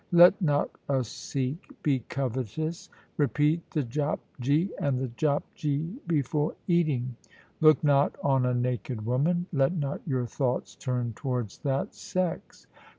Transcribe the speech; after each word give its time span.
Let 0.11 0.41
not 0.41 0.71
a 0.89 1.03
Sikh 1.03 1.83
be 1.83 1.99
covetous. 2.09 2.89
Repeat 3.17 3.69
the 3.69 3.83
Japji 3.83 4.71
and 4.79 4.99
the 4.99 5.09
Japji 5.09 5.95
before 6.07 6.55
eating. 6.67 7.15
Look 7.59 7.83
not 7.83 8.15
on 8.23 8.47
a 8.47 8.53
naked 8.55 9.05
woman. 9.05 9.45
Let 9.53 9.73
not 9.73 10.01
your 10.07 10.25
thoughts 10.25 10.73
turn 10.75 11.13
towards 11.13 11.59
that 11.59 11.93
sex. 11.93 12.65